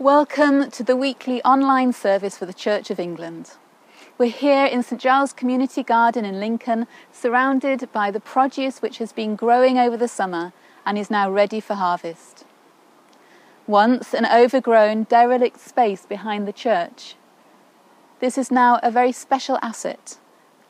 [0.00, 3.54] Welcome to the weekly online service for the Church of England.
[4.16, 9.12] We're here in St Giles Community Garden in Lincoln, surrounded by the produce which has
[9.12, 10.52] been growing over the summer
[10.86, 12.44] and is now ready for harvest.
[13.66, 17.16] Once an overgrown, derelict space behind the church,
[18.20, 20.18] this is now a very special asset,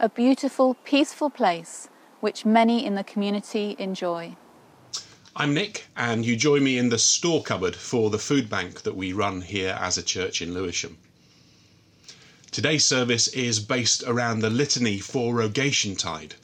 [0.01, 1.91] a beautiful, peaceful place
[2.21, 4.37] which many in the community enjoy.
[5.41, 8.97] I'm Nick, and you join me in the store cupboard for the food bank that
[8.97, 10.99] we run here as a church in Lewisham.
[12.51, 16.35] Today's service is based around the litany for Rogation Tide,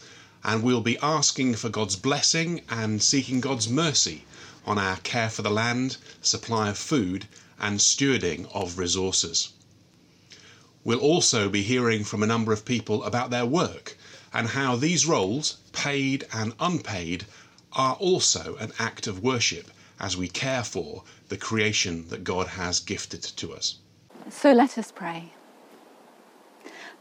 [0.45, 4.23] and we'll be asking for God's blessing and seeking God's mercy
[4.65, 7.27] on our care for the land, supply of food,
[7.59, 9.49] and stewarding of resources.
[10.85, 13.99] We'll also be hearing from a number of people about their work
[14.33, 17.27] and how these roles, paid and unpaid,
[17.75, 19.71] are also an act of worship
[20.01, 23.77] as we care for the creation that God has gifted to us.
[24.31, 25.33] So let us pray.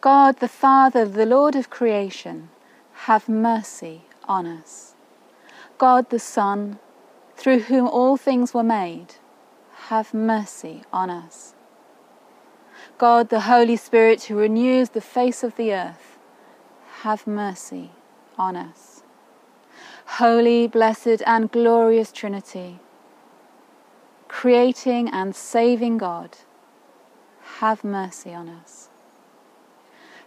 [0.02, 2.50] God, the Father, the Lord of creation,
[2.94, 4.96] have mercy on us.
[5.78, 6.80] God, the Son,
[7.36, 9.16] through whom all things were made,
[9.88, 11.54] have mercy on us.
[12.98, 16.18] God, the Holy Spirit, who renews the face of the earth,
[17.02, 17.92] have mercy
[18.38, 18.93] on us.
[20.06, 22.80] Holy, blessed, and glorious Trinity,
[24.28, 26.38] creating and saving God,
[27.60, 28.90] have mercy on us.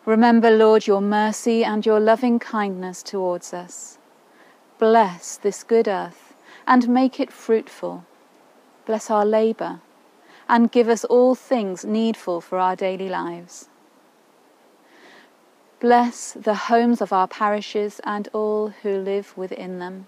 [0.05, 3.99] Remember, Lord, your mercy and your loving kindness towards us.
[4.79, 6.35] Bless this good earth
[6.67, 8.05] and make it fruitful.
[8.87, 9.81] Bless our labour
[10.49, 13.69] and give us all things needful for our daily lives.
[15.81, 20.07] Bless the homes of our parishes and all who live within them.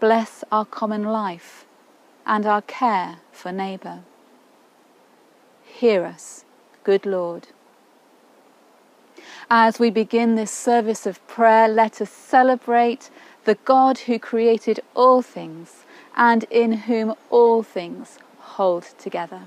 [0.00, 1.64] Bless our common life
[2.26, 4.00] and our care for neighbour.
[5.64, 6.44] Hear us,
[6.82, 7.48] good Lord.
[9.48, 13.10] As we begin this service of prayer, let us celebrate
[13.44, 15.84] the God who created all things
[16.16, 19.42] and in whom all things hold together.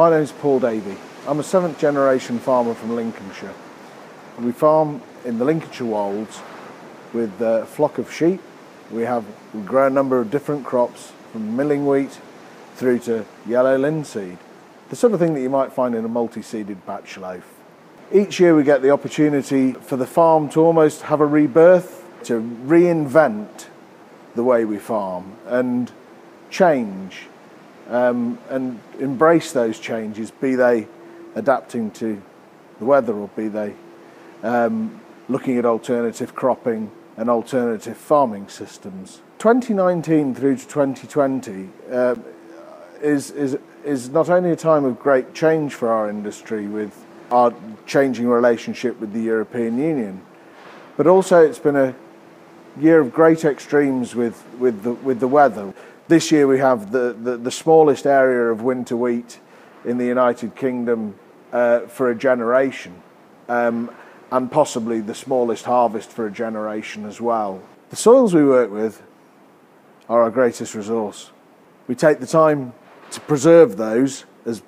[0.00, 0.96] My name is Paul Davey.
[1.28, 3.52] I'm a seventh generation farmer from Lincolnshire.
[4.38, 6.40] We farm in the Lincolnshire Wolds
[7.12, 8.40] with a flock of sheep.
[8.90, 12.18] We have we grow a number of different crops from milling wheat
[12.76, 14.38] through to yellow linseed,
[14.88, 17.46] the sort of thing that you might find in a multi-seeded batch loaf.
[18.10, 22.40] Each year we get the opportunity for the farm to almost have a rebirth, to
[22.40, 23.66] reinvent
[24.34, 25.92] the way we farm and
[26.48, 27.26] change
[27.90, 30.86] um, and embrace those changes, be they
[31.34, 32.22] adapting to
[32.78, 33.74] the weather or be they
[34.42, 39.20] um, looking at alternative cropping and alternative farming systems.
[39.38, 42.14] 2019 through to 2020 uh,
[43.02, 47.54] is, is, is not only a time of great change for our industry with our
[47.86, 50.20] changing relationship with the European Union,
[50.96, 51.94] but also it's been a
[52.78, 55.72] year of great extremes with, with, the, with the weather.
[56.10, 59.38] This year we have the, the, the smallest area of winter wheat
[59.84, 61.14] in the United Kingdom
[61.52, 63.00] uh, for a generation,
[63.48, 63.92] um,
[64.32, 67.62] and possibly the smallest harvest for a generation as well.
[67.90, 69.00] The soils we work with
[70.08, 71.30] are our greatest resource.
[71.86, 72.72] We take the time
[73.12, 74.62] to preserve those as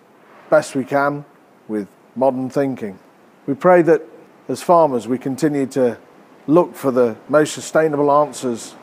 [0.49, 1.25] best we can
[1.67, 3.01] with modern thinking.
[3.49, 4.03] We pray that
[4.47, 5.99] as farmers we continue to
[6.47, 8.77] look for the most sustainable answers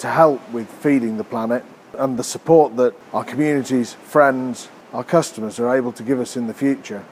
[0.00, 1.64] to help with feeding the planet
[1.98, 6.46] and the support that our communities, friends, our customers are able to give us in
[6.46, 7.04] the future.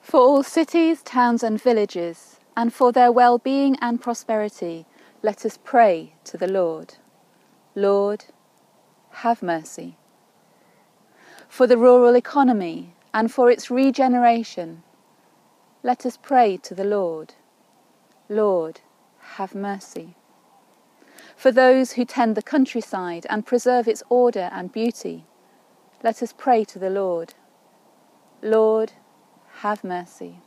[0.00, 4.86] For all cities, towns, and villages, and for their well being and prosperity,
[5.22, 6.94] let us pray to the Lord.
[7.74, 8.26] Lord,
[9.10, 9.96] have mercy.
[11.48, 14.82] For the rural economy and for its regeneration,
[15.82, 17.34] let us pray to the Lord.
[18.28, 18.80] Lord,
[19.36, 20.16] have mercy
[21.36, 25.26] for those who tend the countryside and preserve its order and beauty.
[26.02, 27.34] Let us pray to the Lord.
[28.42, 28.92] Lord,
[29.58, 30.40] have mercy.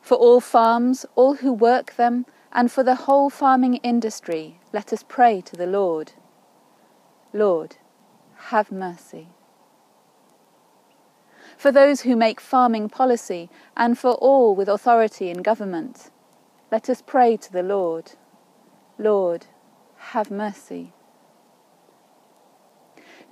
[0.00, 5.04] For all farms, all who work them, and for the whole farming industry, let us
[5.06, 6.12] pray to the Lord.
[7.32, 7.76] Lord,
[8.48, 9.28] have mercy.
[11.56, 16.10] For those who make farming policy, and for all with authority in government,
[16.72, 18.12] let us pray to the Lord.
[18.98, 19.46] Lord,
[20.00, 20.92] have mercy.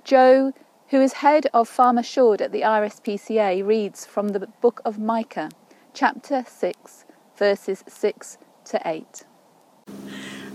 [0.03, 0.53] Joe,
[0.89, 5.49] who is head of Farm Assured at the RSPCA, reads from the book of Micah,
[5.93, 7.05] chapter 6,
[7.35, 9.25] verses 6 to 8.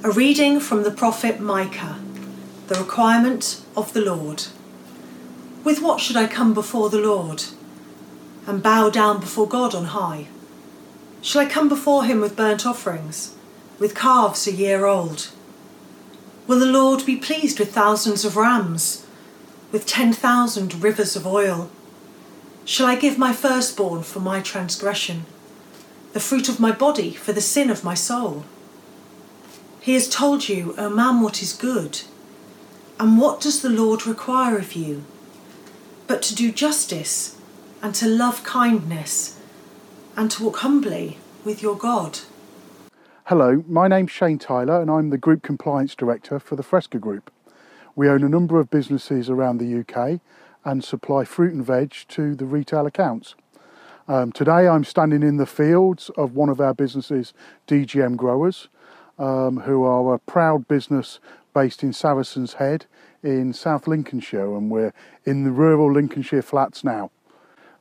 [0.04, 2.00] A reading from the prophet Micah,
[2.68, 4.44] the requirement of the Lord.
[5.62, 7.44] With what should I come before the Lord
[8.46, 10.28] and bow down before God on high?
[11.20, 13.34] Shall I come before him with burnt offerings,
[13.78, 15.30] with calves a year old?
[16.46, 19.06] Will the Lord be pleased with thousands of rams,
[19.72, 21.70] with ten thousand rivers of oil?
[22.66, 25.24] Shall I give my firstborn for my transgression,
[26.12, 28.44] the fruit of my body for the sin of my soul?
[29.80, 32.02] He has told you, O man, what is good.
[33.00, 35.04] And what does the Lord require of you?
[36.06, 37.36] But to do justice,
[37.82, 39.40] and to love kindness,
[40.14, 42.20] and to walk humbly with your God.
[43.28, 47.32] Hello, my name's Shane Tyler and I'm the Group Compliance Director for the Fresca Group.
[47.96, 50.20] We own a number of businesses around the UK
[50.62, 53.34] and supply fruit and veg to the retail accounts.
[54.08, 57.32] Um, today I'm standing in the fields of one of our businesses,
[57.66, 58.68] DGM Growers,
[59.18, 61.18] um, who are a proud business
[61.54, 62.84] based in Saracen's Head
[63.22, 64.92] in South Lincolnshire and we're
[65.24, 67.10] in the rural Lincolnshire flats now.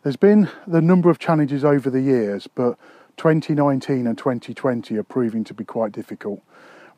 [0.04, 2.78] There's been a number of challenges over the years but
[3.18, 6.42] 2019 and 2020 are proving to be quite difficult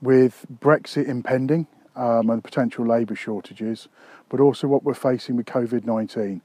[0.01, 3.87] with Brexit impending um, and potential labour shortages,
[4.29, 6.41] but also what we're facing with COVID 19.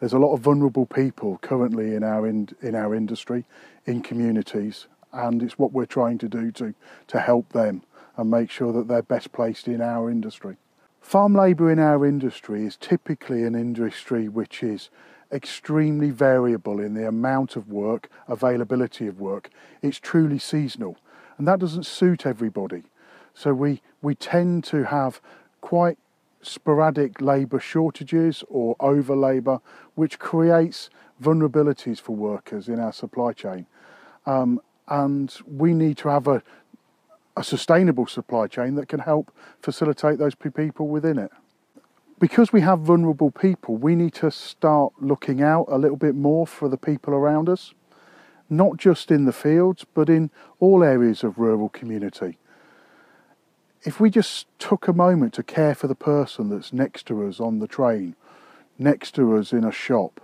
[0.00, 3.44] There's a lot of vulnerable people currently in our, in, in our industry,
[3.86, 6.74] in communities, and it's what we're trying to do to,
[7.08, 7.82] to help them
[8.16, 10.56] and make sure that they're best placed in our industry.
[11.00, 14.90] Farm labour in our industry is typically an industry which is
[15.32, 19.50] extremely variable in the amount of work, availability of work.
[19.80, 20.98] It's truly seasonal,
[21.38, 22.84] and that doesn't suit everybody.
[23.34, 25.20] So we, we tend to have
[25.60, 25.98] quite
[26.42, 29.60] sporadic labour shortages or over labour,
[29.94, 30.90] which creates
[31.22, 33.66] vulnerabilities for workers in our supply chain.
[34.26, 36.42] Um, and we need to have a,
[37.36, 41.30] a sustainable supply chain that can help facilitate those people within it
[42.22, 46.46] because we have vulnerable people, we need to start looking out a little bit more
[46.46, 47.74] for the people around us,
[48.48, 52.38] not just in the fields, but in all areas of rural community.
[53.82, 57.40] If we just took a moment to care for the person that's next to us
[57.40, 58.14] on the train,
[58.78, 60.20] next to us in a shop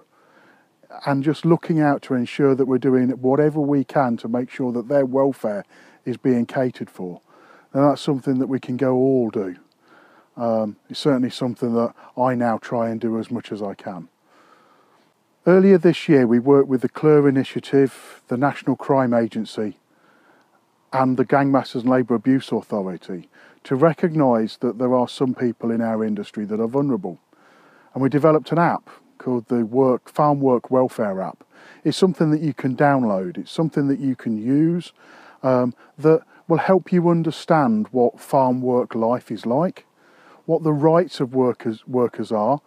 [1.05, 4.71] and just looking out to ensure that we're doing whatever we can to make sure
[4.71, 5.65] that their welfare
[6.05, 7.21] is being catered for.
[7.73, 9.57] then that's something that we can go all do.
[10.39, 14.09] Um, it's certainly something that I now try and do as much as I can.
[15.47, 19.79] Earlier this year, we worked with the Clewer Initiative, the National Crime Agency,
[20.93, 23.29] and the Gangmasters and Labour Abuse Authority
[23.65, 27.19] to recognise that there are some people in our industry that are vulnerable.
[27.93, 31.45] And we developed an app called the Work Farm Work Welfare app.
[31.83, 33.39] It's something that you can download.
[33.39, 34.93] It's something that you can use
[35.43, 39.85] um, that will help you understand what farm work life is like,
[40.49, 42.63] what the rights of workers workers are,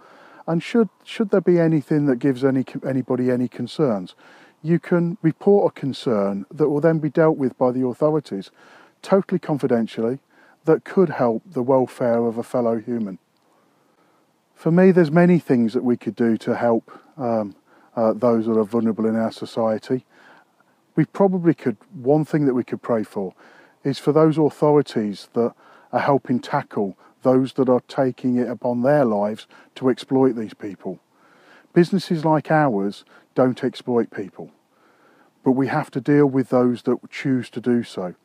[0.45, 4.13] and should should there be anything that gives any anybody any concerns,
[4.61, 8.51] you can report a concern that will then be dealt with by the authorities,
[9.01, 10.19] totally confidentially,
[10.65, 13.17] that could help the welfare of a fellow human.
[14.53, 17.55] For me, there's many things that we could do to help um,
[17.95, 20.05] uh, those that are vulnerable in our society.
[20.95, 23.33] We probably could, one thing that we could pray for
[23.83, 25.55] is for those authorities that
[25.91, 30.99] are helping tackle those that are taking it upon their lives to exploit these people.
[31.73, 34.51] Businesses like ours don't exploit people,
[35.43, 38.15] but we have to deal with those that choose to do so.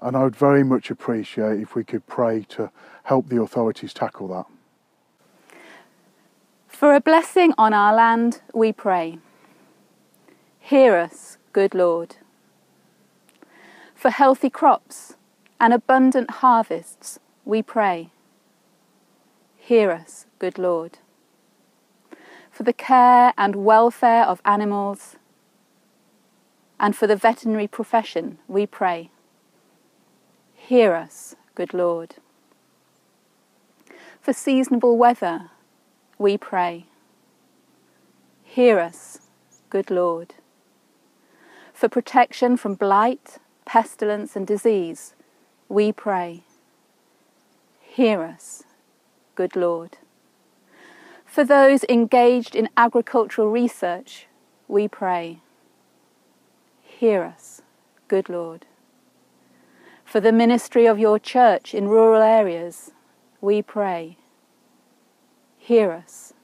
[0.00, 2.70] And I would very much appreciate if we could pray to
[3.04, 4.46] help the authorities tackle that.
[6.68, 9.18] For a blessing on our land, we pray.
[10.58, 12.16] Hear us, good Lord.
[13.94, 15.16] For healthy crops
[15.58, 18.10] and abundant harvests, we pray.
[19.56, 20.98] Hear us, good Lord.
[22.50, 25.16] For the care and welfare of animals
[26.80, 29.10] and for the veterinary profession, we pray.
[30.54, 32.16] Hear us, good Lord.
[34.20, 35.50] For seasonable weather
[36.18, 36.86] we pray.
[38.42, 39.20] Hear us,
[39.70, 40.34] good Lord.
[41.72, 45.14] For protection from blight, pestilence, and disease,
[45.68, 46.42] we pray.
[47.96, 48.62] Hear us,
[49.36, 49.96] good Lord.
[51.24, 54.26] For those engaged in agricultural research,
[54.68, 55.40] we pray.
[56.82, 57.62] Hear us,
[58.06, 58.66] good Lord.
[60.04, 62.90] For the ministry of your church in rural areas,
[63.40, 64.18] we pray.
[65.56, 66.34] Hear us,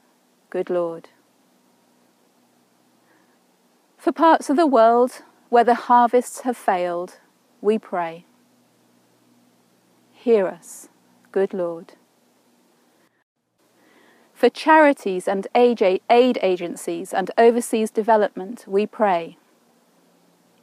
[0.49, 1.09] good Lord.
[3.95, 7.19] For parts of the world where the harvests have failed,
[7.61, 8.25] we pray.
[10.13, 10.89] Hear us,
[11.33, 11.93] good Lord.
[14.33, 15.81] For charities and aid
[16.41, 19.37] agencies and overseas development, we pray.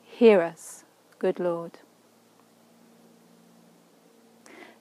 [0.02, 0.84] Hear us,
[1.18, 1.78] good Lord.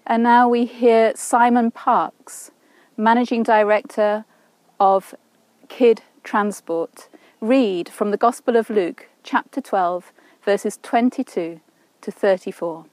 [0.06, 2.52] And now we hear Simon Parks
[2.96, 4.26] Managing Director
[4.80, 5.16] of
[5.70, 7.10] Kid Transport,
[7.42, 10.12] read from the Gospel of Luke, chapter 12,
[10.44, 11.62] verses 22
[12.02, 12.86] to 34.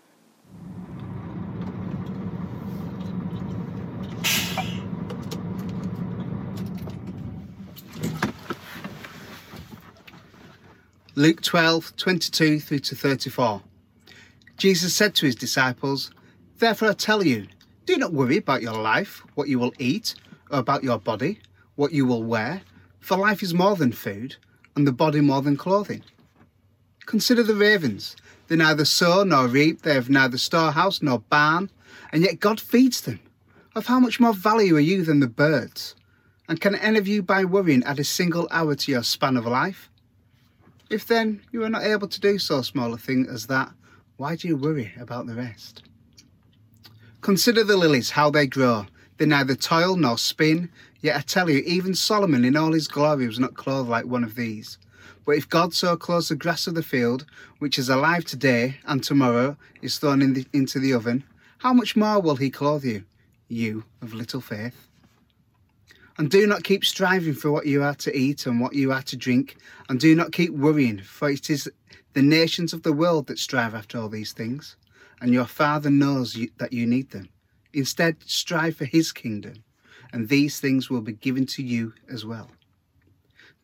[11.19, 13.63] Luke 12, 22 through to 34.
[14.59, 16.11] Jesus said to his disciples,
[16.59, 17.47] Therefore I tell you,
[17.87, 20.15] do not worry about your life, what you will eat,
[20.51, 21.41] or about your body,
[21.75, 22.61] what you will wear,
[23.01, 24.37] for life is more than food,
[24.75, 26.03] and the body more than clothing.
[27.07, 28.15] Consider the ravens.
[28.49, 31.71] They neither sow nor reap, they have neither storehouse nor barn,
[32.13, 33.21] and yet God feeds them.
[33.75, 35.95] Of how much more value are you than the birds?
[36.47, 39.47] And can any of you, by worrying, add a single hour to your span of
[39.47, 39.89] life?
[40.89, 43.73] If then you are not able to do so small a thing as that,
[44.17, 45.83] why do you worry about the rest?
[47.23, 48.87] Consider the lilies, how they grow.
[49.17, 50.71] They neither toil nor spin.
[51.01, 54.23] Yet I tell you, even Solomon in all his glory was not clothed like one
[54.23, 54.79] of these.
[55.25, 57.27] But if God so clothes the grass of the field,
[57.59, 61.25] which is alive today and tomorrow is thrown in the, into the oven,
[61.59, 63.05] how much more will he clothe you,
[63.49, 64.86] you of little faith?
[66.19, 69.03] And do not keep striving for what you are to eat and what you are
[69.03, 69.57] to drink,
[69.89, 71.71] and do not keep worrying, for it is
[72.15, 74.77] the nations of the world that strive after all these things
[75.21, 77.29] and your Father knows you, that you need them.
[77.73, 79.65] Instead, strive for His kingdom,
[80.13, 82.51] and these things will be given to you as well.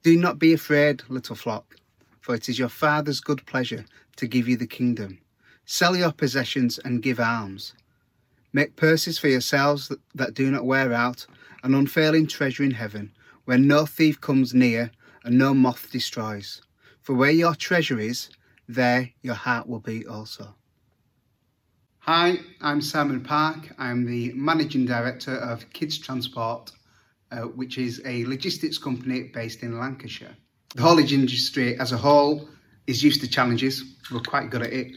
[0.03, 1.77] Do not be afraid, little flock,
[2.21, 3.85] for it is your Father's good pleasure
[4.17, 5.19] to give you the kingdom.
[5.65, 7.75] Sell your possessions and give alms.
[8.53, 11.27] Make purses for yourselves that, that do not wear out,
[11.63, 13.13] an unfailing treasure in heaven,
[13.45, 14.91] where no thief comes near
[15.25, 16.63] and no moth destroys.
[17.01, 18.31] For where your treasure is,
[18.69, 20.55] there your heart will be also.
[22.01, 23.75] Hi, I'm Simon Park.
[23.79, 26.73] I'm the Managing Director of Kids Transport
[27.33, 30.37] uh, which is a logistics company based in Lancashire.
[30.75, 32.49] The haulage industry as a whole
[32.87, 33.83] is used to challenges.
[34.11, 34.97] We're quite good at it.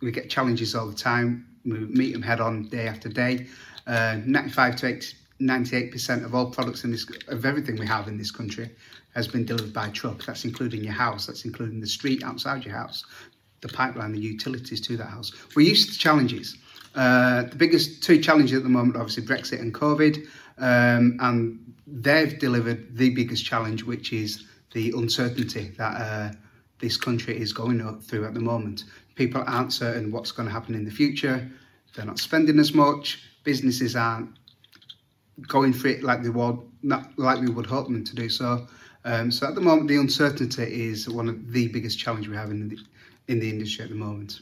[0.00, 1.46] We get challenges all the time.
[1.64, 3.46] We meet them head on day after day.
[3.86, 4.88] Uh, 95 to
[5.40, 8.70] 98% of all products in this, of everything we have in this country
[9.14, 10.24] has been delivered by truck.
[10.24, 13.04] That's including your house, that's including the street outside your house,
[13.60, 15.32] the pipeline, the utilities to that house.
[15.54, 16.56] We're used to challenges.
[16.94, 20.26] Uh, the biggest two challenges at the moment, obviously Brexit and COVID,
[20.58, 26.32] um, and they've delivered the biggest challenge, which is the uncertainty that uh,
[26.78, 28.84] this country is going through at the moment.
[29.14, 31.50] People aren't certain what's going to happen in the future.
[31.94, 33.22] They're not spending as much.
[33.44, 34.30] Businesses aren't
[35.42, 38.66] going for it like they would, not like we would hope them to do so.
[39.04, 42.50] Um, so at the moment, the uncertainty is one of the biggest challenge we have
[42.50, 42.78] in the
[43.28, 44.40] in the industry at the moment.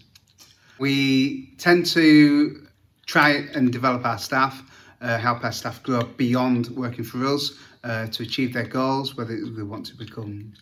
[0.79, 2.67] We tend to
[3.07, 4.63] try and develop our staff,
[5.01, 9.37] uh, help our staff grow beyond working for us uh, to achieve their goals, whether
[9.37, 10.53] they want to become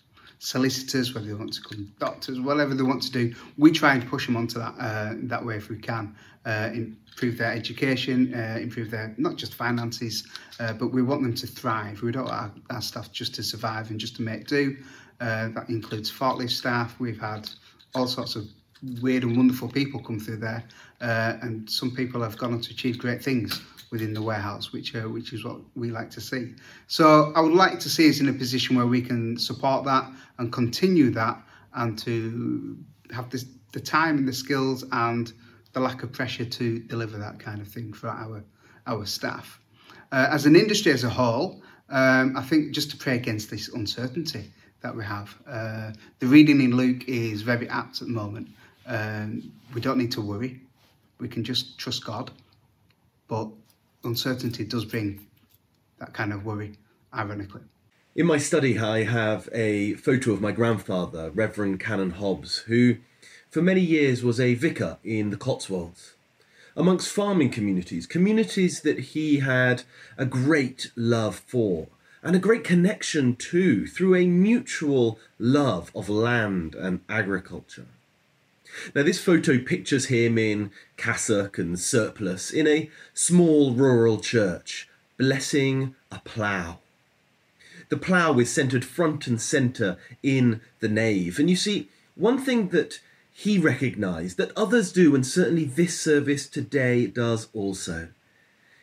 [0.43, 3.33] solicitors, whether they want to become doctors, whatever they want to do.
[3.57, 7.39] We try and push them onto that uh, that way if we can, uh, improve
[7.39, 10.27] their education, uh, improve their not just finances,
[10.59, 12.03] uh, but we want them to thrive.
[12.03, 14.77] We don't want our, our staff just to survive and just to make do.
[15.21, 16.99] that includes forklift staff.
[16.99, 17.49] We've had
[17.95, 18.49] all sorts of
[19.01, 20.65] weird and wonderful people come through there,
[21.01, 23.61] uh, and some people have gone on to achieve great things
[23.91, 26.55] within the warehouse, which uh, which is what we like to see.
[26.87, 30.11] So I would like to see us in a position where we can support that
[30.39, 31.41] and continue that,
[31.75, 32.77] and to
[33.13, 35.33] have this, the time and the skills and
[35.73, 38.43] the lack of pressure to deliver that kind of thing for our
[38.87, 39.61] our staff.
[40.11, 43.69] Uh, as an industry as a whole, um, I think just to pray against this
[43.69, 44.51] uncertainty
[44.83, 45.35] that we have.
[45.47, 48.49] Uh, the reading in Luke is very apt at the moment.
[48.87, 50.61] Um, we don't need to worry.
[51.19, 52.31] We can just trust God.
[53.29, 53.49] But
[54.05, 55.27] uncertainty does bring
[55.99, 56.73] that kind of worry,
[57.15, 57.63] ironically.
[58.15, 62.97] In my study, I have a photo of my grandfather, Reverend Canon Hobbs, who
[63.51, 66.15] for many years was a vicar in the Cotswolds.
[66.77, 69.85] Amongst farming communities, communities that he had
[70.19, 71.89] a great love for
[72.23, 77.87] and a great connection to through a mutual love of land and agriculture.
[78.95, 85.95] Now, this photo pictures him in cassock and surplice in a small rural church, blessing
[86.11, 86.79] a plough.
[87.89, 91.39] The plough is centred front and centre in the nave.
[91.39, 93.01] And you see, one thing that
[93.33, 98.09] he recognised, that others do, and certainly this service today does also,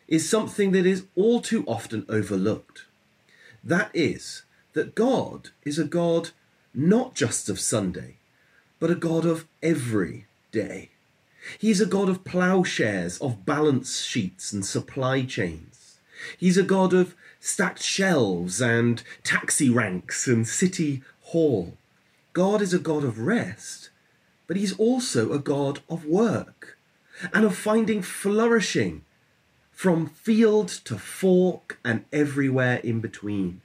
[0.06, 2.84] is something that is all too often overlooked.
[3.62, 6.30] That is, that God is a God
[6.72, 8.16] not just of Sunday,
[8.80, 10.90] but a God of every day.
[11.58, 15.98] He's a God of ploughshares, of balance sheets and supply chains.
[16.36, 21.76] He's a God of stacked shelves and taxi ranks and city hall.
[22.32, 23.90] God is a God of rest,
[24.46, 26.78] but he's also a God of work
[27.32, 29.04] and of finding flourishing
[29.72, 33.62] from field to fork and everywhere in between.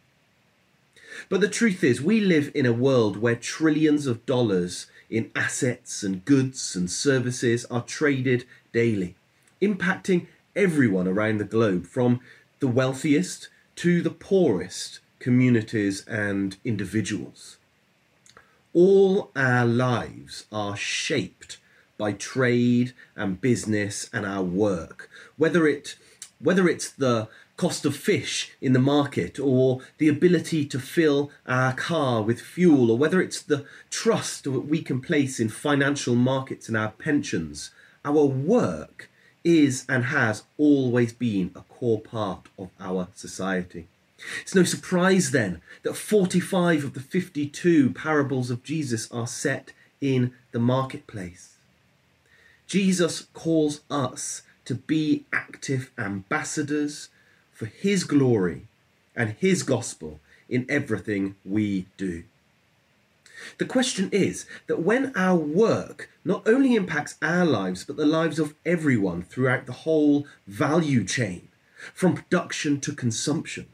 [1.29, 6.03] But the truth is, we live in a world where trillions of dollars in assets
[6.03, 9.15] and goods and services are traded daily,
[9.61, 12.19] impacting everyone around the globe, from
[12.59, 17.57] the wealthiest to the poorest communities and individuals.
[18.73, 21.57] All our lives are shaped
[21.97, 25.95] by trade and business and our work, whether it
[26.39, 31.73] whether it's the cost of fish in the market or the ability to fill our
[31.73, 36.67] car with fuel or whether it's the trust that we can place in financial markets
[36.67, 37.71] and our pensions,
[38.03, 39.09] our work
[39.43, 43.87] is and has always been a core part of our society.
[44.41, 50.33] It's no surprise then that 45 of the 52 parables of Jesus are set in
[50.51, 51.55] the marketplace.
[52.67, 57.09] Jesus calls us to be active ambassadors
[57.55, 58.67] for His glory
[59.15, 62.25] and His gospel in everything we do.
[63.57, 68.39] The question is that when our work not only impacts our lives, but the lives
[68.39, 71.47] of everyone throughout the whole value chain,
[71.93, 73.67] from production to consumption,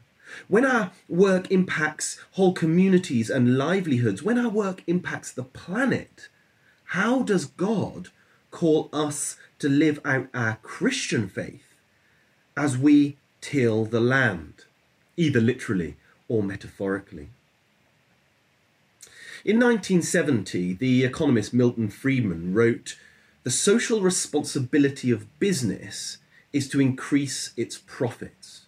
[0.48, 6.28] when our work impacts whole communities and livelihoods, when our work impacts the planet,
[6.86, 8.08] how does God
[8.50, 11.74] call us to live out our Christian faith
[12.56, 14.64] as we till the land,
[15.18, 15.96] either literally
[16.28, 17.28] or metaphorically?
[19.44, 22.96] In 1970, the economist Milton Friedman wrote,
[23.42, 26.16] The social responsibility of business
[26.54, 28.62] is to increase its profits.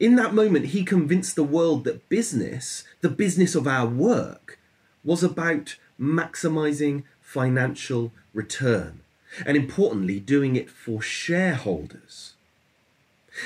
[0.00, 4.58] In that moment, he convinced the world that business, the business of our work,
[5.04, 9.00] was about maximizing financial return
[9.46, 12.32] and importantly, doing it for shareholders.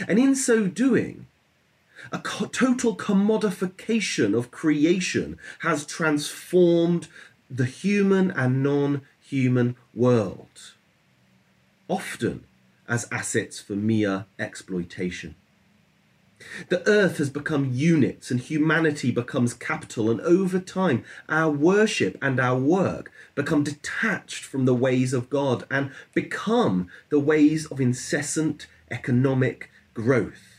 [0.08, 1.26] And in so doing,
[2.10, 7.08] a co- total commodification of creation has transformed
[7.50, 10.72] the human and non human world,
[11.88, 12.44] often
[12.88, 15.34] as assets for mere exploitation.
[16.68, 22.40] The earth has become units and humanity becomes capital, and over time, our worship and
[22.40, 28.66] our work become detached from the ways of God and become the ways of incessant
[28.90, 30.58] economic growth.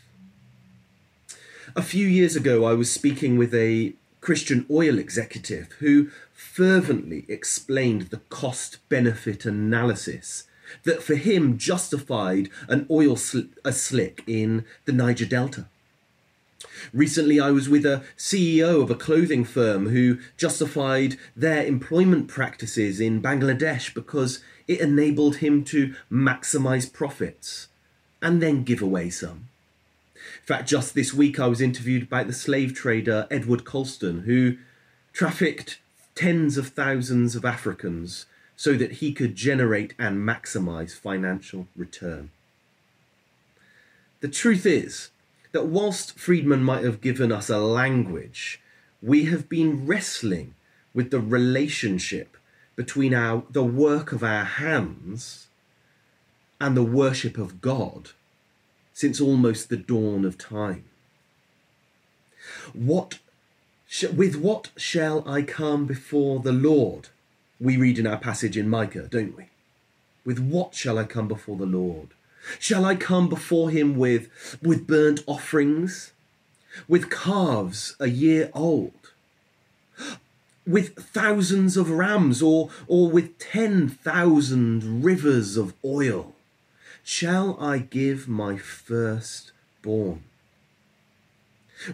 [1.76, 8.04] A few years ago, I was speaking with a Christian oil executive who fervently explained
[8.04, 10.44] the cost benefit analysis
[10.84, 15.66] that for him justified an oil sl- a slick in the Niger Delta.
[16.94, 23.00] Recently, I was with a CEO of a clothing firm who justified their employment practices
[23.00, 27.68] in Bangladesh because it enabled him to maximize profits
[28.24, 29.50] and then give away some.
[30.16, 34.58] In fact, just this week I was interviewed by the slave trader Edward Colston, who
[35.12, 35.80] trafficked
[36.16, 42.32] tens of thousands of Africans so that he could generate and maximize financial return.
[44.22, 45.10] The truth is
[45.52, 48.62] that whilst Friedman might have given us a language,
[49.02, 50.56] we have been wrestling
[50.94, 52.38] with the relationship
[52.76, 55.48] between our the work of our hands
[56.64, 58.12] and the worship of God
[58.94, 60.86] since almost the dawn of time.
[62.72, 63.20] What
[64.16, 67.10] with what shall I come before the Lord?
[67.60, 69.48] We read in our passage in Micah, don't we?
[70.24, 72.10] With what shall I come before the Lord?
[72.60, 76.14] Shall I come before him with, with burnt offerings,
[76.88, 79.12] with calves a year old,
[80.66, 86.34] with thousands of rams, or, or with ten thousand rivers of oil?
[87.04, 90.24] Shall I give my firstborn?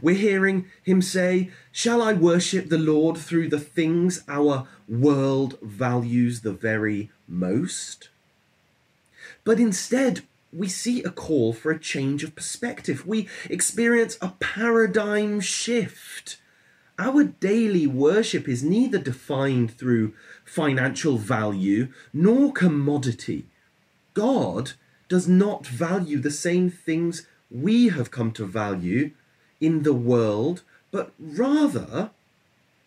[0.04, 6.42] We're hearing him say, Shall I worship the Lord through the things our world values
[6.42, 8.10] the very most?
[9.44, 10.22] But instead,
[10.54, 13.08] we see a call for a change of perspective.
[13.08, 16.38] We experience a paradigm shift.
[17.00, 20.14] Our daily worship is neither defined through
[20.46, 23.46] financial value nor commodity.
[24.14, 24.74] God
[25.10, 29.12] does not value the same things we have come to value
[29.60, 32.12] in the world, but rather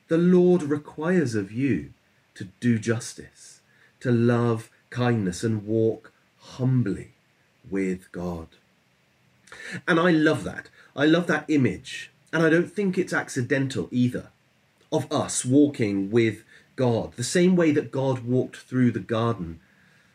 [0.08, 1.92] the Lord requires of you
[2.35, 3.61] to do justice,
[4.00, 7.11] to love kindness, and walk humbly
[7.68, 8.48] with God.
[9.87, 10.68] And I love that.
[10.94, 12.11] I love that image.
[12.32, 14.30] And I don't think it's accidental either
[14.90, 16.44] of us walking with
[16.76, 19.61] God, the same way that God walked through the garden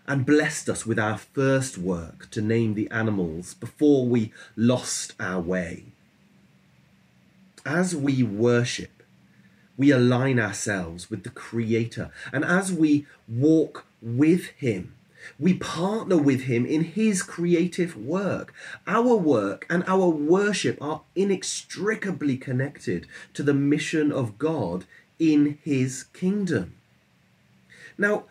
[0.07, 5.41] and blessed us with our first work to name the animals before we lost our
[5.41, 5.85] way.
[7.65, 9.03] As we worship,
[9.75, 14.95] we align ourselves with the Creator, and as we walk with Him,
[15.37, 18.53] we partner with Him in His creative work.
[18.87, 24.85] Our work and our worship are inextricably connected to the mission of God
[25.19, 26.75] in His kingdom.
[27.97, 28.25] Now,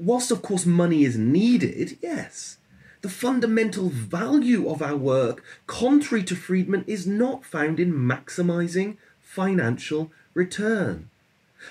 [0.00, 2.56] whilst of course money is needed, yes,
[3.02, 10.10] the fundamental value of our work, contrary to Friedman, is not found in maximizing financial
[10.34, 11.10] return,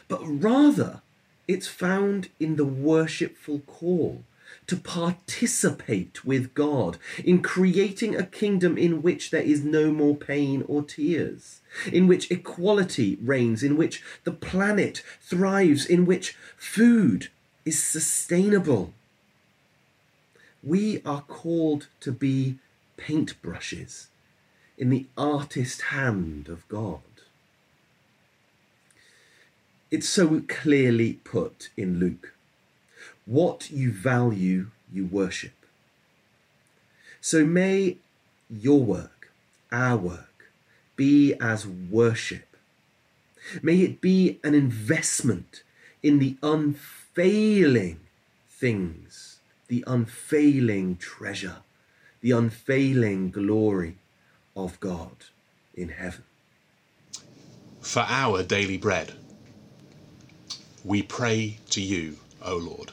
[0.08, 1.02] but rather
[1.48, 4.24] it's found in the worshipful call
[4.68, 10.64] to participate with God in creating a kingdom in which there is no more pain
[10.68, 11.62] or tears,
[11.92, 17.30] in which equality reigns, in which the planet thrives, in which food
[17.66, 18.94] is sustainable.
[20.64, 22.58] We are called to be
[22.98, 24.08] paintbrushes
[24.78, 27.02] in the artist hand of God.
[29.92, 32.34] It's so clearly put in Luke.
[33.26, 35.54] What you value, you worship.
[37.22, 37.98] So may
[38.50, 39.32] your work,
[39.72, 40.52] our work,
[40.96, 42.56] be as worship.
[43.62, 45.64] May it be an investment
[46.04, 51.58] in the unfailing things, the unfailing treasure,
[52.22, 53.98] the unfailing glory
[54.56, 55.16] of God
[55.74, 56.24] in heaven.
[57.82, 59.14] For our daily bread,
[60.84, 62.92] we pray to you, O Lord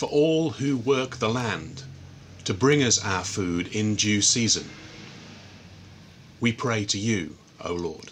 [0.00, 1.82] for all who work the land,
[2.44, 4.66] to bring us our food in due season.
[6.40, 8.10] we pray to you, O Lord.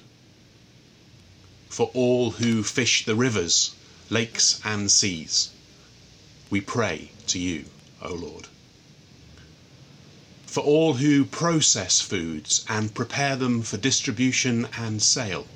[1.70, 3.74] For all who fish the rivers,
[4.10, 5.50] lakes, and seas,
[6.50, 7.64] we pray to you,
[8.02, 8.46] O Lord.
[10.46, 15.46] For all who process foods and prepare them for distribution and sale,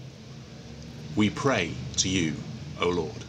[1.17, 2.43] we pray to you,
[2.81, 3.25] O Lord.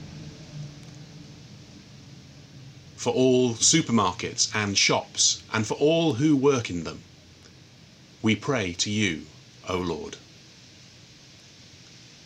[2.98, 7.02] For all supermarkets and shops, and for all who work in them,
[8.22, 9.22] we pray to you,
[9.70, 10.18] O Lord.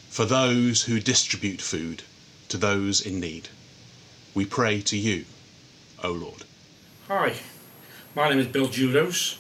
[0.10, 2.04] For those who distribute food
[2.50, 3.50] to those in need,
[4.34, 5.26] we pray to you,
[6.04, 6.44] O Lord.
[7.08, 7.36] Hi,
[8.16, 9.38] my name is Bill Judos.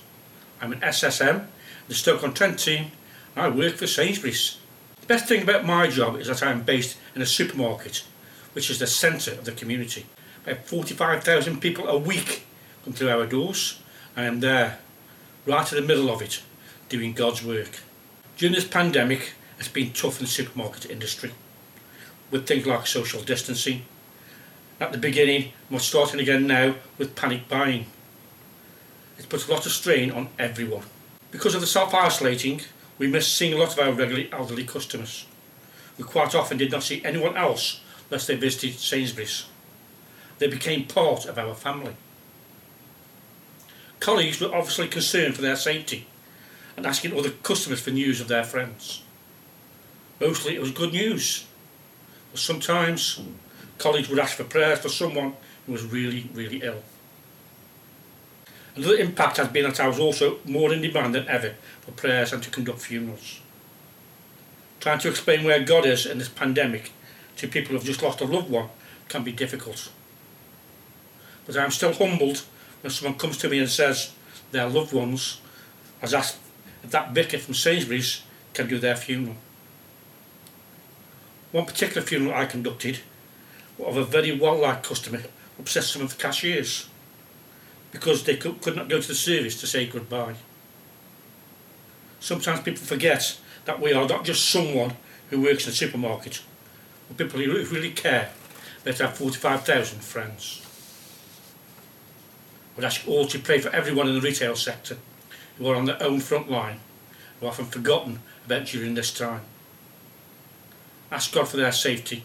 [0.61, 1.47] I'm an SSM,
[1.87, 2.91] the Stoke-on-Trent team,
[3.35, 4.57] and I work for Sainsbury's.
[5.01, 8.03] The best thing about my job is that I am based in a supermarket,
[8.53, 10.05] which is the centre of the community.
[10.45, 12.45] About 45,000 people a week
[12.83, 13.81] come through our doors.
[14.15, 14.79] And I am there,
[15.45, 16.41] right in the middle of it,
[16.89, 17.79] doing God's work.
[18.37, 21.31] During this pandemic, it's been tough in the supermarket industry,
[22.31, 23.83] with things like social distancing.
[24.79, 27.85] At the beginning, we're starting again now with panic buying.
[29.17, 30.83] It's put a lot of strain on everyone.
[31.31, 32.61] Because of the self-isolating,
[32.97, 35.25] we missed seeing a lot of our regular elderly customers,
[35.97, 39.45] who quite often did not see anyone else unless they visited Sainsbury's.
[40.39, 41.95] They became part of our family.
[43.99, 46.05] Colleagues were obviously concerned for their safety
[46.75, 49.01] and asking other customers for news of their friends.
[50.21, 51.45] Mostly it was good news,
[52.37, 53.19] sometimes
[53.77, 55.33] colleagues would ask for prayers for someone
[55.65, 56.81] who was really, really ill.
[58.75, 62.31] Another impact has been that I was also more in demand than ever for prayers
[62.31, 63.39] and to conduct funerals.
[64.79, 66.91] Trying to explain where God is in this pandemic
[67.37, 68.69] to people who have just lost a loved one
[69.09, 69.89] can be difficult.
[71.45, 72.43] But I'm still humbled
[72.81, 74.13] when someone comes to me and says
[74.51, 75.41] their loved ones
[76.01, 76.37] has asked
[76.83, 78.21] if that vicar from Sainsbury's
[78.53, 79.37] can do their funeral.
[81.51, 82.99] One particular funeral I conducted
[83.83, 85.21] of a very well-liked customer
[85.59, 86.87] upset some of the cashiers
[87.91, 90.35] because they could, could not go to the service to say goodbye.
[92.19, 94.95] Sometimes people forget that we are not just someone
[95.29, 96.41] who works in a supermarket,
[97.07, 98.31] but people who really care
[98.81, 100.61] about our 45,000 friends.
[102.73, 104.97] I would ask all to pray for everyone in the retail sector
[105.57, 106.79] who are on their own front line,
[107.39, 109.41] who are often forgotten about during this time.
[111.11, 112.23] Ask God for their safety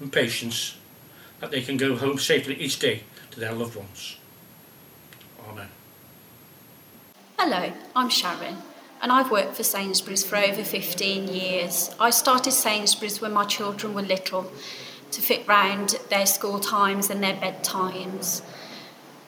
[0.00, 0.76] and patience,
[1.40, 4.16] that they can go home safely each day to their loved ones.
[5.48, 5.68] Amen.
[7.38, 8.56] Hello, I'm Sharon
[9.00, 11.94] and I've worked for Sainsbury's for over 15 years.
[12.00, 14.50] I started Sainsbury's when my children were little
[15.12, 18.42] to fit round their school times and their bedtimes.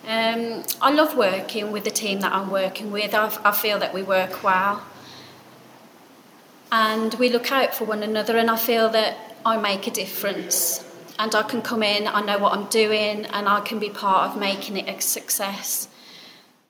[0.07, 3.15] Um, I love working with the team that I'm working with.
[3.15, 4.85] I, I feel that we work well
[6.73, 10.85] and we look out for one another and I feel that I make a difference
[11.19, 14.31] and I can come in, I know what I'm doing and I can be part
[14.31, 15.89] of making it a success.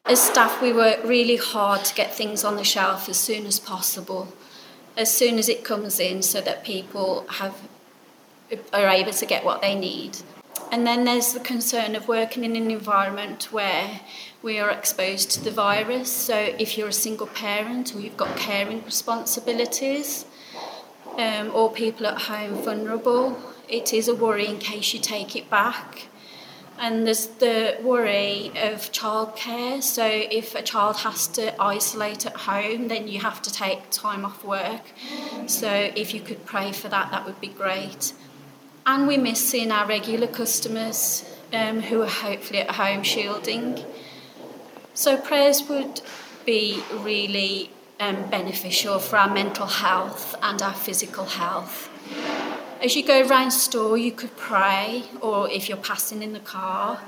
[0.07, 3.61] As staff, we work really hard to get things on the shelf as soon as
[3.61, 4.33] possible,
[4.97, 7.55] as soon as it comes in, so that people have
[8.73, 10.17] are able to get what they need.
[10.73, 14.01] And then there's the concern of working in an environment where
[14.43, 16.11] we are exposed to the virus.
[16.11, 20.25] So if you're a single parent or you've got caring responsibilities,
[21.19, 23.37] um, or people at home vulnerable,
[23.69, 26.07] it is a worry in case you take it back.
[26.79, 29.83] And there's the worry of childcare.
[29.83, 34.25] So if a child has to isolate at home, then you have to take time
[34.25, 34.83] off work.
[35.47, 38.15] So if you could pray for that, that would be great.
[38.87, 43.85] And we miss seeing our regular customers um, who are hopefully at home shielding.
[44.95, 46.01] So prayers would
[46.45, 51.89] be really um, beneficial for our mental health and our physical health.
[52.83, 57.01] As you go around store, you could pray, or if you're passing in the car,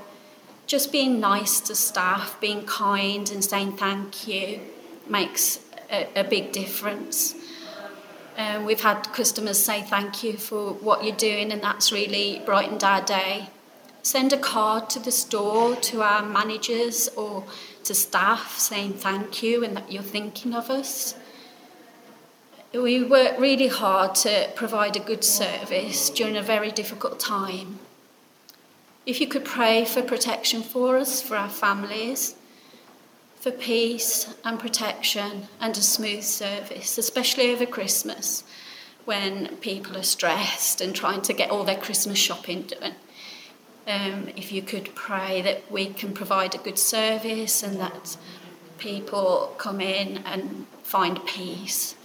[0.66, 4.60] just being nice to staff, being kind and saying thank you
[5.08, 7.34] makes a, a big difference.
[8.36, 12.84] Um, we've had customers say thank you for what you're doing, and that's really brightened
[12.84, 13.48] our day.
[14.02, 17.44] Send a card to the store to our managers or
[17.84, 21.14] to staff saying thank you and that you're thinking of us.
[22.72, 27.78] We work really hard to provide a good service during a very difficult time.
[29.04, 32.36] If you could pray for protection for us, for our families,
[33.42, 38.44] for peace and protection and a smooth service, especially over Christmas
[39.04, 42.94] when people are stressed and trying to get all their Christmas shopping done.
[43.86, 48.16] Um, if you could pray that we can provide a good service and that
[48.78, 51.96] people come in and find peace.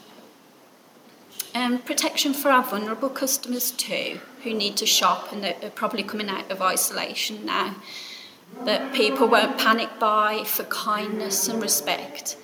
[1.54, 6.30] Um, protection for our vulnerable customers too, who need to shop and are probably coming
[6.30, 7.76] out of isolation now.
[8.64, 12.38] That people won't panic buy for kindness and respect.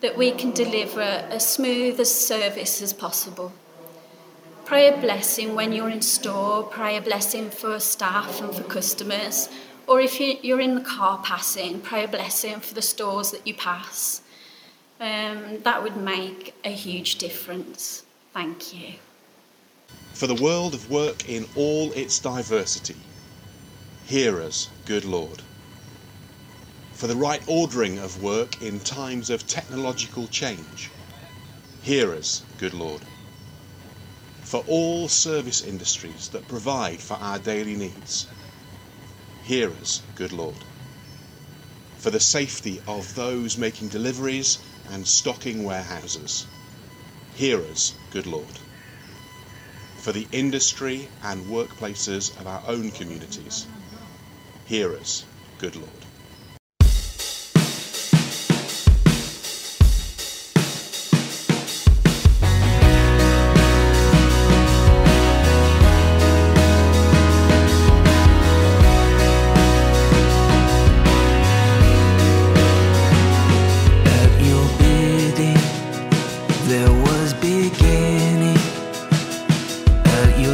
[0.00, 3.52] That we can deliver as smooth a service as possible.
[4.66, 9.48] Pray a blessing when you're in store, pray a blessing for staff and for customers.
[9.86, 13.54] Or if you're in the car passing, pray a blessing for the stores that you
[13.54, 14.22] pass.
[15.00, 18.04] Um, that would make a huge difference.
[18.34, 18.94] Thank you.
[20.14, 22.96] For the world of work in all its diversity,
[24.04, 25.42] hear us, good Lord.
[26.94, 30.90] For the right ordering of work in times of technological change,
[31.82, 33.02] hear us, good Lord.
[34.46, 38.28] For all service industries that provide for our daily needs,
[39.42, 40.62] hear us, good Lord.
[41.98, 46.46] For the safety of those making deliveries and stocking warehouses,
[47.34, 48.60] hear us, good Lord.
[50.04, 53.66] For the industry and workplaces of our own communities,
[54.64, 55.24] hear us,
[55.58, 56.05] good Lord.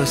[0.03, 0.09] Of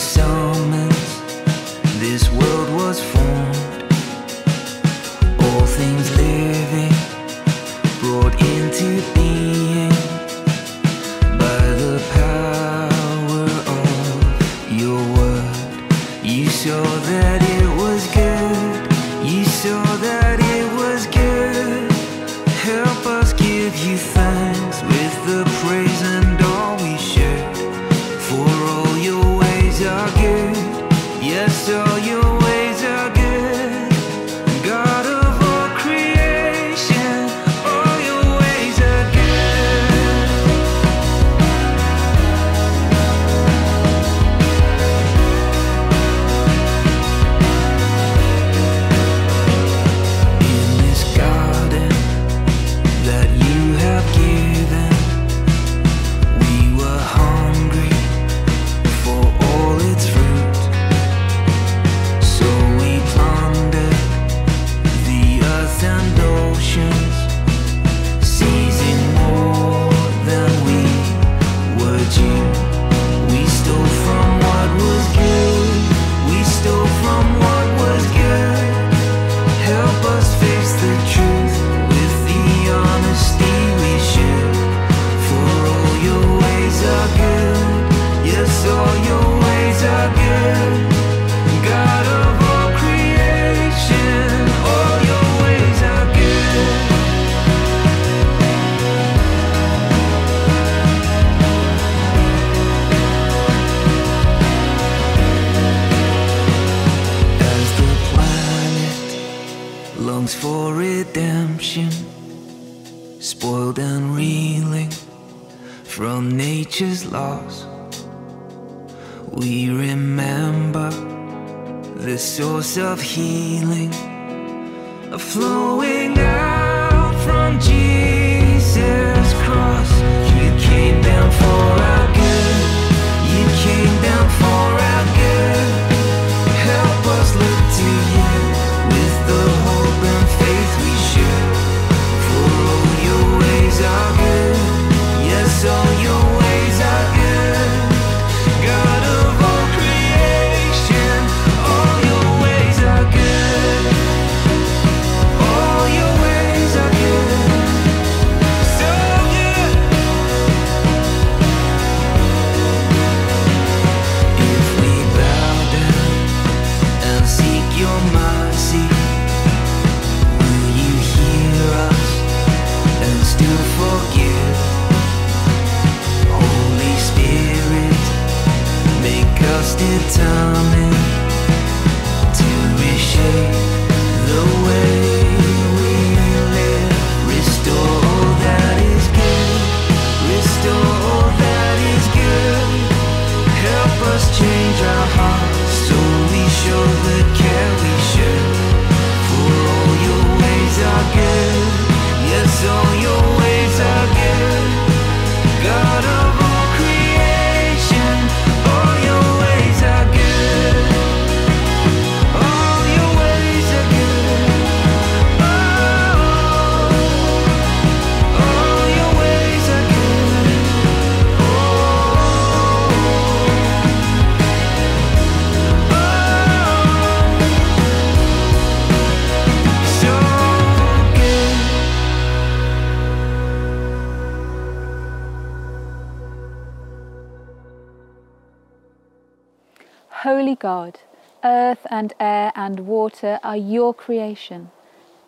[240.51, 240.99] Holy God,
[241.45, 244.69] earth and air and water are your creation,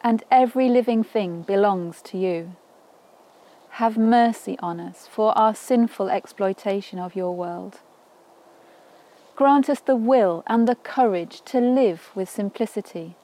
[0.01, 2.57] and every living thing belongs to you.
[3.79, 7.79] Have mercy on us for our sinful exploitation of your world.
[9.37, 13.15] Grant us the will and the courage to live with simplicity,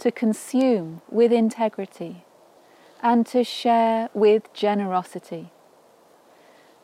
[0.00, 2.24] to consume with integrity,
[3.00, 5.52] and to share with generosity.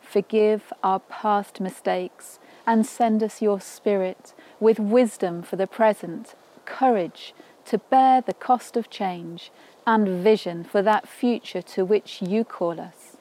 [0.01, 2.38] Forgive our past mistakes
[2.69, 6.35] and send us your Spirit with wisdom for the present,
[6.67, 7.33] courage
[7.65, 9.51] to bear the cost of change,
[9.87, 13.17] and vision for that future to which you call us.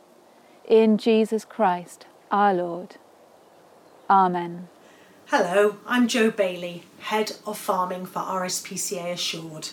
[0.67, 2.97] In Jesus Christ our Lord.
[4.09, 4.67] Amen.
[5.27, 9.69] Hello, I'm Jo Bailey, Head of Farming for RSPCA Assured.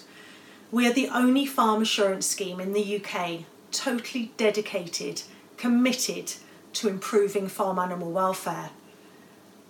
[0.71, 3.41] We are the only farm assurance scheme in the UK
[3.73, 5.23] totally dedicated,
[5.57, 6.35] committed
[6.75, 8.71] to improving farm animal welfare.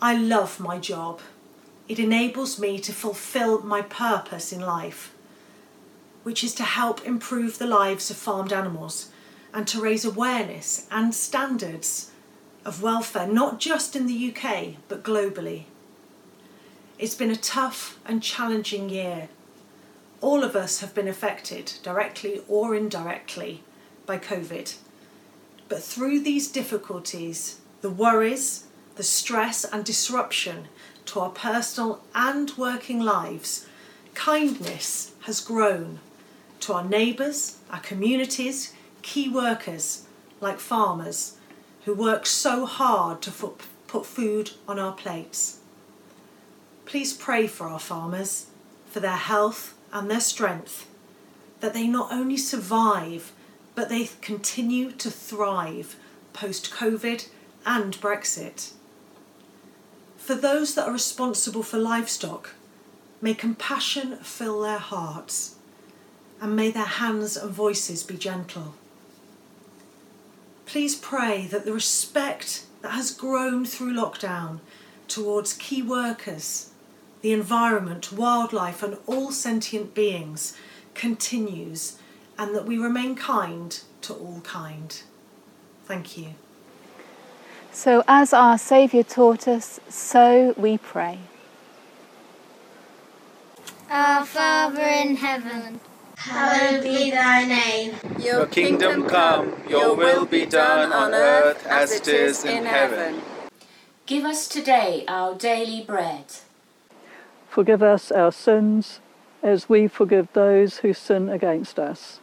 [0.05, 1.23] I love my job.
[1.89, 5.15] It enables me to fulfil my purpose in life,
[6.25, 9.09] which is to help improve the lives of farmed animals
[9.55, 12.11] and to raise awareness and standards
[12.67, 15.63] of welfare, not just in the UK, but globally.
[16.99, 19.31] It's been a tough and challenging year.
[20.21, 23.63] All of us have been affected, directly or indirectly,
[24.05, 24.75] by COVID.
[25.71, 28.65] But through these difficulties, the worries,
[28.97, 30.69] the stress, and disruption
[31.07, 33.67] to our personal and working lives,
[34.15, 36.01] kindness has grown
[36.61, 38.73] to our neighbours, our communities,
[39.03, 40.07] key workers
[40.41, 41.37] like farmers
[41.85, 45.59] who work so hard to put food on our plates.
[46.87, 48.47] Please pray for our farmers,
[48.91, 50.89] for their health and their strength,
[51.61, 53.33] that they not only survive,
[53.75, 55.97] but they continue to thrive
[56.33, 57.29] post COVID
[57.67, 58.73] and Brexit.
[60.25, 62.55] For those that are responsible for livestock,
[63.21, 65.57] may compassion fill their hearts
[66.41, 68.75] and may their hands and voices be gentle.
[70.65, 74.61] Please pray that the respect that has grown through lockdown
[75.09, 76.71] towards key workers,
[77.21, 80.57] the environment, wildlife, and all sentient beings
[80.95, 81.99] continues
[82.39, 85.03] and that we remain kind to all kind.
[85.85, 86.29] Thank you.
[87.75, 91.19] So, as our Saviour taught us, so we pray.
[93.91, 95.81] Our Father in heaven,
[96.17, 97.97] Hallowed be thy name.
[98.19, 103.21] Your kingdom come, your will be done on earth as it is in heaven.
[104.07, 106.25] Give us today our daily bread.
[107.49, 109.01] Forgive us our sins
[109.43, 112.21] as we forgive those who sin against us.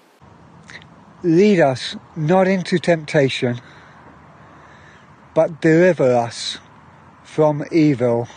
[1.21, 3.61] Lead us not into temptation,
[5.33, 6.57] but deliver us
[7.23, 8.27] from evil.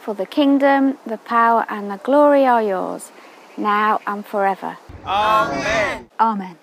[0.00, 3.12] for the kingdom, the power, and the glory are yours,
[3.58, 4.78] now and forever.
[5.04, 6.08] Amen.
[6.18, 6.56] Amen.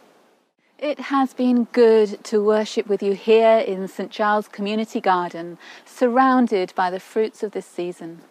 [0.80, 6.73] It has been good to worship with you here in St Giles Community Garden, surrounded
[6.76, 8.21] by the fruits of this season.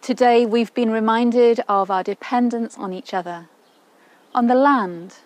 [0.00, 3.48] Today we've been reminded of our dependence on each other,
[4.34, 5.16] on the land,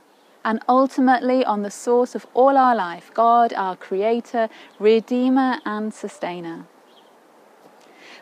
[0.44, 6.66] and ultimately on the source of all our life, God, our Creator, Redeemer, and Sustainer.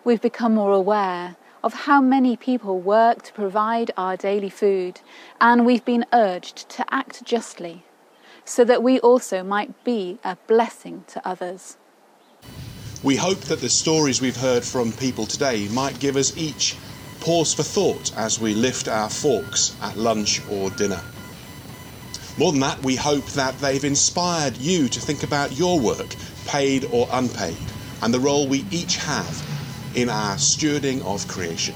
[0.04, 5.00] We've become more aware of how many people work to provide our daily food,
[5.40, 7.84] and we've been urged to act justly
[8.44, 11.76] so that we also might be a blessing to others.
[13.02, 16.76] We hope that the stories we've heard from people today might give us each
[17.20, 21.00] pause for thought as we lift our forks at lunch or dinner.
[22.41, 26.16] More than that, we hope that they've inspired you to think about your work,
[26.47, 27.59] paid or unpaid,
[28.01, 29.47] and the role we each have
[29.95, 31.74] in our stewarding of creation.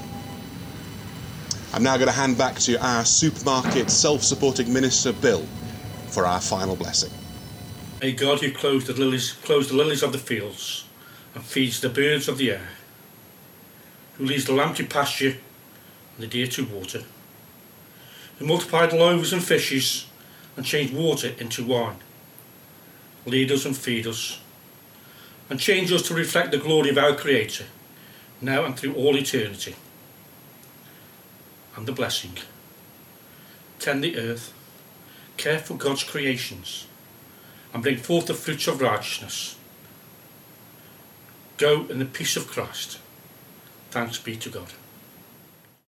[1.71, 5.45] I'm now going to hand back to our supermarket self supporting minister, Bill,
[6.07, 7.11] for our final blessing.
[8.01, 10.85] A God who clothes the lilies, clothes the lilies of the fields
[11.35, 12.69] and feeds the birds of the air,
[14.17, 15.37] who leads the lamb to pasture
[16.15, 17.03] and the deer to water,
[18.39, 20.07] who multiplied loaves and fishes
[20.55, 21.97] and change water into wine,
[23.25, 24.39] lead us and feed us,
[25.49, 27.65] and change us to reflect the glory of our Creator,
[28.41, 29.75] now and through all eternity.
[31.75, 32.37] And the blessing.
[33.79, 34.53] Tend the earth,
[35.37, 36.87] care for God's creations,
[37.73, 39.57] and bring forth the fruits of righteousness.
[41.57, 42.99] Go in the peace of Christ.
[43.91, 44.71] Thanks be to God.